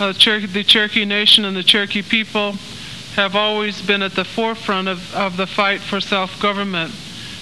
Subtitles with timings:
[0.00, 2.52] Uh, the Cherokee Nation and the Cherokee people
[3.16, 6.94] have always been at the forefront of, of the fight for self-government.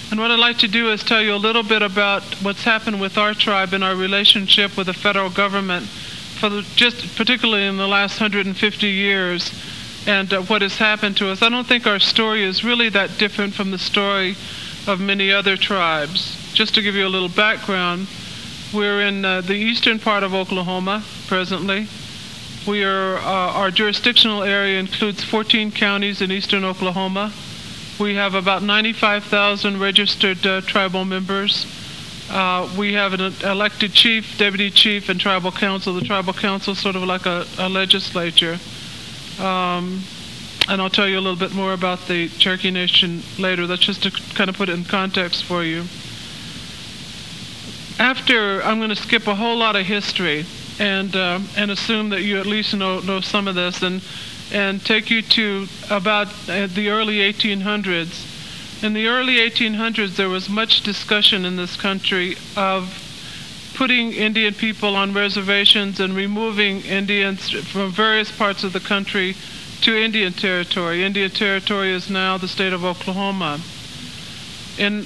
[0.09, 2.99] And what I'd like to do is tell you a little bit about what's happened
[2.99, 7.77] with our tribe and our relationship with the federal government, for the, just particularly in
[7.77, 9.51] the last 150 years,
[10.07, 11.43] and uh, what has happened to us.
[11.43, 14.35] I don't think our story is really that different from the story
[14.87, 16.35] of many other tribes.
[16.53, 18.07] Just to give you a little background,
[18.73, 21.87] we're in uh, the eastern part of Oklahoma presently.
[22.67, 27.31] We are, uh, our jurisdictional area includes 14 counties in eastern Oklahoma.
[27.97, 31.65] We have about 95,000 registered uh, tribal members.
[32.29, 35.93] Uh, we have an elected chief, deputy chief, and tribal council.
[35.93, 38.59] The tribal council is sort of like a, a legislature.
[39.39, 40.03] Um,
[40.67, 43.65] and I'll tell you a little bit more about the Cherokee Nation later.
[43.65, 45.83] That's just to kind of put it in context for you.
[47.97, 50.45] After, I'm going to skip a whole lot of history
[50.79, 54.01] and uh, and assume that you at least know know some of this, and
[54.51, 58.83] and take you to about uh, the early 1800s.
[58.83, 63.03] In the early 1800s, there was much discussion in this country of
[63.75, 69.35] putting Indian people on reservations and removing Indians from various parts of the country
[69.81, 71.03] to Indian Territory.
[71.03, 73.59] Indian Territory is now the state of Oklahoma.
[74.77, 75.05] In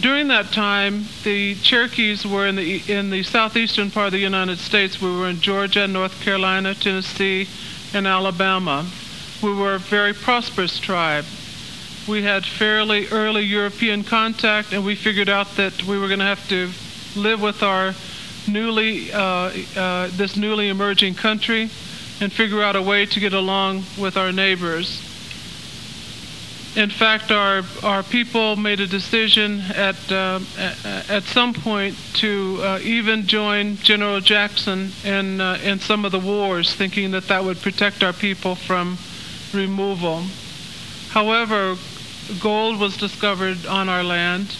[0.00, 4.58] during that time, the Cherokees were in the in the southeastern part of the United
[4.58, 5.00] States.
[5.00, 7.48] We were in Georgia, North Carolina, Tennessee,
[7.94, 8.86] and Alabama.
[9.42, 11.24] We were a very prosperous tribe.
[12.06, 16.26] We had fairly early European contact, and we figured out that we were going to
[16.26, 16.70] have to
[17.16, 17.94] live with our
[18.48, 21.70] newly uh, uh, this newly emerging country
[22.20, 25.09] and figure out a way to get along with our neighbors.
[26.76, 30.38] In fact, our our people made a decision at uh,
[31.08, 36.20] at some point to uh, even join General Jackson in uh, in some of the
[36.20, 38.98] wars, thinking that that would protect our people from
[39.52, 40.22] removal.
[41.08, 41.76] However,
[42.38, 44.56] gold was discovered on our land,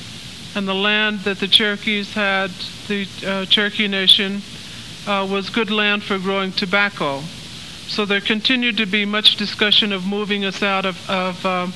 [0.57, 2.51] and the land that the Cherokees had,
[2.89, 4.43] the uh, Cherokee Nation,
[5.07, 7.21] uh, was good land for growing tobacco.
[7.87, 11.73] So there continued to be much discussion of moving us out of, of um,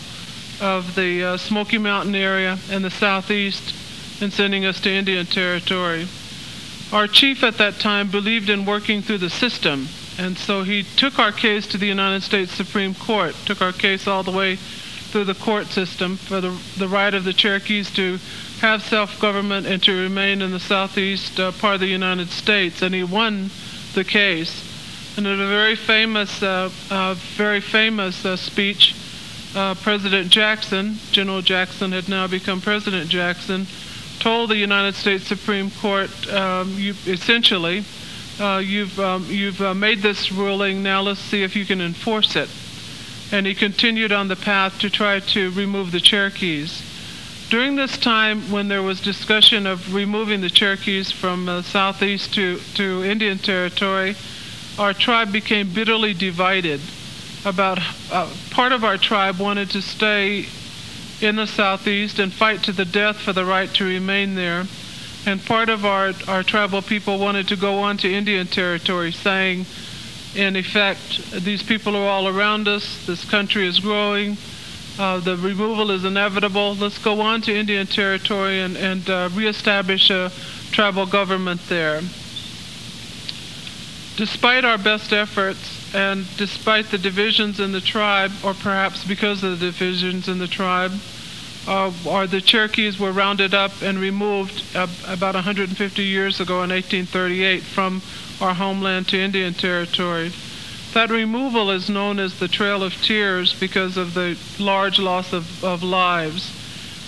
[0.60, 3.74] of the uh, Smoky Mountain area and the southeast
[4.22, 6.06] and sending us to Indian Territory.
[6.92, 9.88] Our chief at that time believed in working through the system,
[10.18, 14.06] and so he took our case to the United States Supreme Court, took our case
[14.06, 18.18] all the way through the court system for the, the right of the Cherokees to
[18.60, 22.94] have self-government and to remain in the southeast uh, part of the United States, and
[22.94, 23.50] he won
[23.94, 24.70] the case.
[25.16, 28.94] And in a very famous, uh, uh very famous uh, speech,
[29.54, 33.66] uh, President Jackson, General Jackson had now become President Jackson,
[34.18, 37.84] told the United States Supreme Court, um, you, essentially,
[38.40, 42.36] uh, you've, um, you've uh, made this ruling, now let's see if you can enforce
[42.36, 42.48] it.
[43.32, 46.82] And he continued on the path to try to remove the Cherokees.
[47.50, 52.58] During this time, when there was discussion of removing the Cherokees from uh, southeast to,
[52.74, 54.16] to Indian Territory,
[54.78, 56.80] our tribe became bitterly divided
[57.44, 57.78] about
[58.10, 60.46] uh, part of our tribe wanted to stay
[61.20, 64.64] in the southeast and fight to the death for the right to remain there.
[65.26, 69.66] And part of our, our tribal people wanted to go on to Indian territory, saying,
[70.34, 74.36] in effect, these people are all around us, this country is growing,
[74.98, 80.10] uh, the removal is inevitable, let's go on to Indian territory and, and uh, reestablish
[80.10, 80.30] a
[80.72, 82.02] tribal government there.
[84.16, 89.58] Despite our best efforts, and despite the divisions in the tribe, or perhaps because of
[89.58, 90.92] the divisions in the tribe,
[91.66, 96.70] uh, or the Cherokees were rounded up and removed uh, about 150 years ago in
[96.70, 98.02] 1838 from
[98.40, 100.30] our homeland to Indian Territory.
[100.92, 105.64] That removal is known as the Trail of Tears because of the large loss of,
[105.64, 106.52] of lives.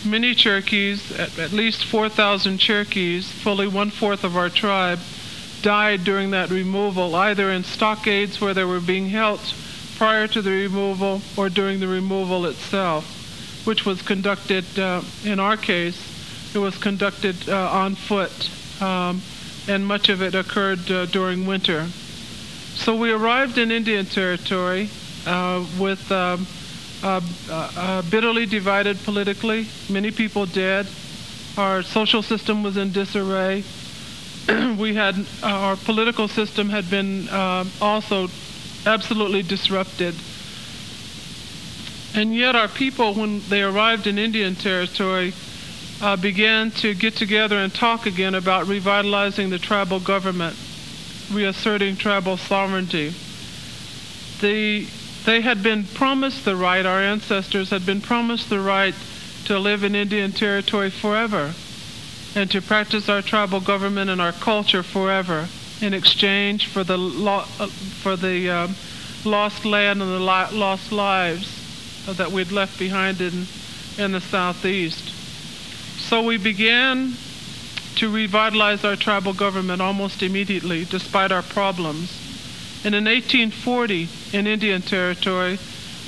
[0.04, 4.98] Many Cherokees, at, at least 4,000 Cherokees, fully one fourth of our tribe,
[5.66, 9.40] died during that removal, either in stockades where they were being held
[9.96, 13.04] prior to the removal or during the removal itself,
[13.66, 15.98] which was conducted, uh, in our case,
[16.54, 18.48] it was conducted uh, on foot,
[18.80, 19.20] um,
[19.66, 21.88] and much of it occurred uh, during winter.
[22.76, 24.88] So we arrived in Indian Territory
[25.26, 26.46] uh, with um,
[28.08, 30.86] bitterly divided politically, many people dead.
[31.58, 33.64] Our social system was in disarray.
[34.78, 38.28] we had our political system had been uh, also
[38.84, 40.14] absolutely disrupted.
[42.14, 45.34] And yet, our people, when they arrived in Indian Territory,
[46.00, 50.56] uh, began to get together and talk again about revitalizing the tribal government,
[51.32, 53.14] reasserting tribal sovereignty.
[54.40, 54.86] the
[55.24, 58.94] they had been promised the right, our ancestors had been promised the right
[59.46, 61.52] to live in Indian territory forever
[62.36, 65.48] and to practice our tribal government and our culture forever
[65.80, 68.74] in exchange for the lo- uh, for the um,
[69.24, 71.50] lost land and the li- lost lives
[72.06, 73.46] that we'd left behind in
[73.98, 75.08] in the southeast.
[75.98, 77.14] So we began
[77.96, 82.22] to revitalize our tribal government almost immediately, despite our problems.
[82.84, 85.58] And in 1840, in Indian Territory,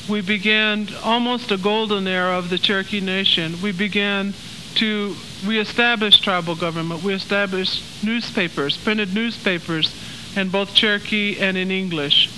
[0.09, 3.61] we began almost a golden era of the Cherokee Nation.
[3.63, 4.35] We began
[4.75, 7.03] to reestablish tribal government.
[7.03, 9.95] We established newspapers, printed newspapers,
[10.37, 12.31] in both Cherokee and in English.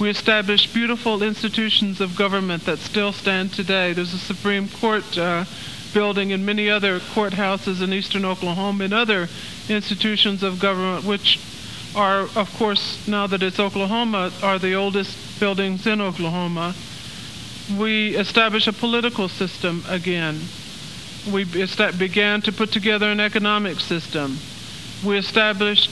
[0.00, 3.92] We established beautiful institutions of government that still stand today.
[3.92, 5.44] There's a Supreme Court uh,
[5.92, 9.28] building and many other courthouses in eastern Oklahoma and other
[9.68, 11.38] institutions of government, which
[11.94, 16.74] are, of course, now that it's Oklahoma, are the oldest buildings in Oklahoma.
[17.78, 20.40] We established a political system again.
[21.30, 24.38] We began to put together an economic system.
[25.04, 25.90] We established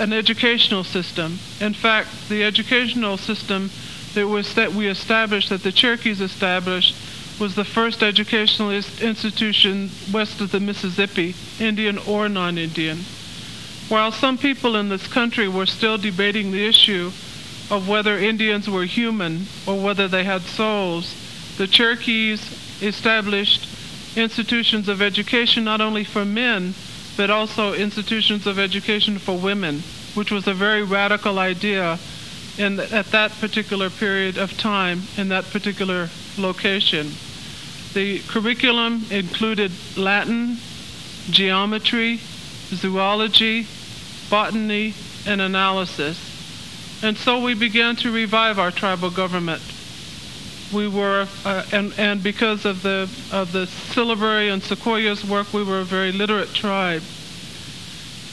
[0.00, 1.38] an educational system.
[1.60, 3.70] In fact, the educational system
[4.14, 6.94] that was that we established, that the Cherokees established,
[7.40, 12.98] was the first educational institution west of the Mississippi, Indian or non-Indian.
[13.88, 17.10] While some people in this country were still debating the issue
[17.70, 21.14] of whether Indians were human or whether they had souls,
[21.58, 23.68] the Cherokees established
[24.16, 26.74] institutions of education not only for men,
[27.16, 29.82] but also institutions of education for women,
[30.14, 31.98] which was a very radical idea
[32.58, 36.08] in, at that particular period of time in that particular
[36.38, 37.10] location.
[37.94, 40.56] The curriculum included Latin,
[41.30, 42.20] geometry,
[42.68, 43.66] zoology,
[44.28, 44.94] botany,
[45.26, 46.18] and analysis.
[47.02, 49.62] And so we began to revive our tribal government.
[50.74, 55.62] We were, uh, and, and because of the, of the syllabary and Sequoyah's work, we
[55.62, 57.02] were a very literate tribe.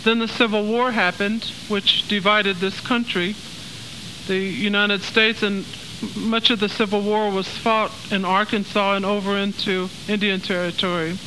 [0.03, 3.35] Then the Civil War happened, which divided this country.
[4.27, 5.65] The United States and
[6.15, 11.19] much of the Civil War was fought in Arkansas and over into Indian Territory.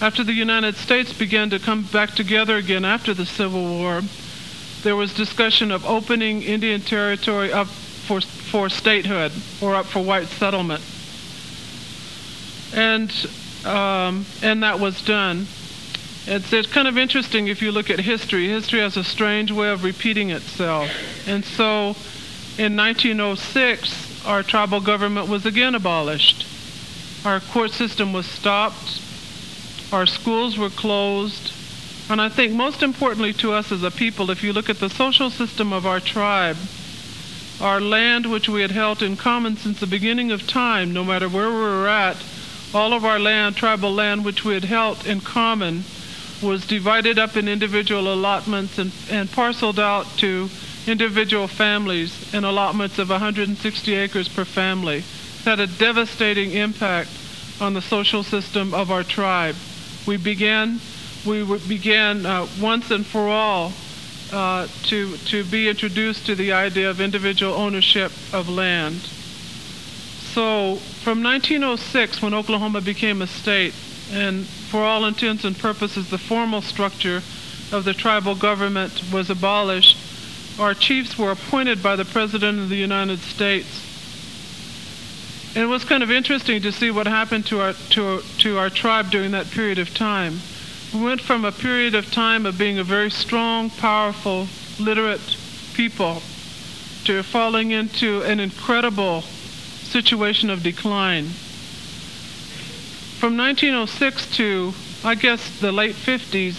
[0.00, 4.00] After the United States began to come back together again after the Civil War,
[4.82, 7.68] there was discussion of opening Indian Territory up
[8.08, 10.82] for, for statehood or up for white settlement.
[12.74, 13.12] And,
[13.64, 15.46] um, and that was done.
[16.26, 18.48] It's, it's kind of interesting if you look at history.
[18.48, 20.90] History has a strange way of repeating itself.
[21.28, 21.94] And so
[22.58, 26.44] in 1906, our tribal government was again abolished.
[27.24, 29.02] Our court system was stopped
[29.92, 31.52] our schools were closed.
[32.10, 34.90] And I think most importantly to us as a people, if you look at the
[34.90, 36.56] social system of our tribe,
[37.60, 41.28] our land, which we had held in common since the beginning of time, no matter
[41.28, 42.16] where we were at,
[42.74, 45.84] all of our land, tribal land, which we had held in common,
[46.42, 50.48] was divided up in individual allotments and, and parceled out to
[50.86, 54.98] individual families in allotments of 160 acres per family.
[54.98, 57.10] It had a devastating impact
[57.60, 59.56] on the social system of our tribe
[60.08, 60.80] we began
[61.26, 63.72] we began uh, once and for all
[64.32, 69.00] uh, to to be introduced to the idea of individual ownership of land.
[70.34, 73.74] So from 1906, when Oklahoma became a state,
[74.12, 77.22] and for all intents and purposes, the formal structure
[77.72, 79.96] of the tribal government was abolished,
[80.60, 83.88] our chiefs were appointed by the President of the United States
[85.54, 88.70] and it was kind of interesting to see what happened to our, to, to our
[88.70, 90.40] tribe during that period of time.
[90.94, 94.48] We went from a period of time of being a very strong, powerful,
[94.80, 95.36] literate
[95.74, 96.22] people
[97.04, 101.26] to falling into an incredible situation of decline.
[103.18, 104.72] From 1906 to,
[105.04, 106.56] I guess, the late 50s,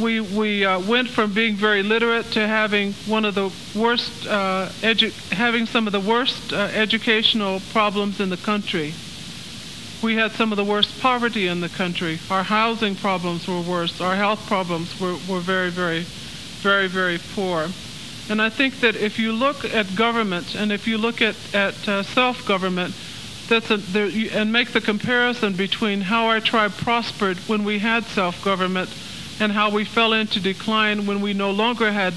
[0.00, 4.68] we, we uh, went from being very literate to having one of the worst, uh,
[4.80, 8.94] edu- having some of the worst uh, educational problems in the country.
[10.00, 12.20] We had some of the worst poverty in the country.
[12.30, 14.00] Our housing problems were worse.
[14.00, 17.68] Our health problems were, were very, very, very, very poor.
[18.30, 21.88] And I think that if you look at government and if you look at, at
[21.88, 22.94] uh, self-government,
[23.48, 28.04] that's a, there, and make the comparison between how our tribe prospered when we had
[28.04, 28.90] self-government
[29.40, 32.12] and how we fell into decline when we no longer had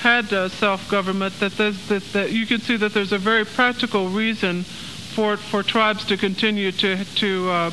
[0.00, 4.64] had uh, self-government, that, that, that you can see that there's a very practical reason
[5.14, 7.70] for for tribes to continue to to uh,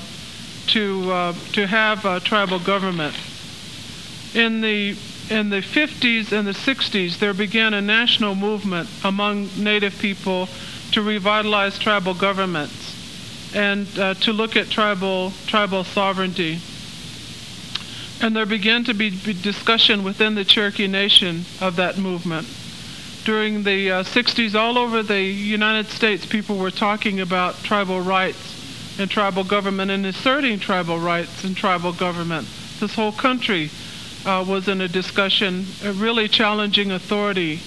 [0.67, 3.15] to uh, to have uh, tribal government.
[4.33, 4.97] In the
[5.29, 10.47] in the 50s and the 60s, there began a national movement among Native people
[10.91, 16.59] to revitalize tribal governments and uh, to look at tribal tribal sovereignty.
[18.19, 22.47] And there began to be, be discussion within the Cherokee Nation of that movement.
[23.27, 28.97] During the uh, 60s, all over the United States, people were talking about tribal rights
[28.97, 32.47] and tribal government and asserting tribal rights and tribal government.
[32.79, 33.69] This whole country
[34.25, 37.59] uh, was in a discussion, uh, really challenging authority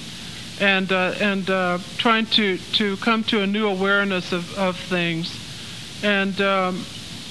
[0.63, 5.39] and, uh, and uh, trying to, to come to a new awareness of, of things.
[6.03, 6.79] And um,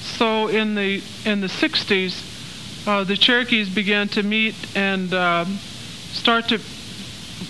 [0.02, 5.58] so in the, in the 60s, uh, the Cherokees began to meet and um,
[6.12, 6.60] start to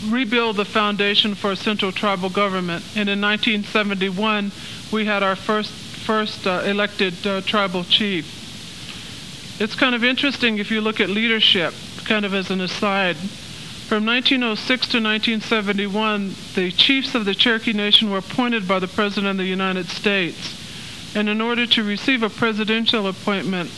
[0.09, 2.85] rebuild the foundation for a central tribal government.
[2.97, 4.53] And in 1971,
[4.93, 9.61] we had our first first uh, elected uh, tribal chief.
[9.61, 13.17] It's kind of interesting if you look at leadership, kind of as an aside.
[13.17, 19.33] From 1906 to 1971, the chiefs of the Cherokee Nation were appointed by the President
[19.33, 20.57] of the United States.
[21.15, 23.71] And in order to receive a presidential appointment,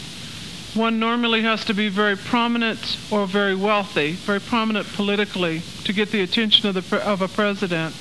[0.75, 6.11] one normally has to be very prominent or very wealthy, very prominent politically, to get
[6.11, 7.95] the attention of, the, of a president.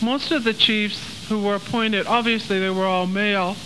[0.00, 3.56] Most of the chiefs who were appointed, obviously they were all male,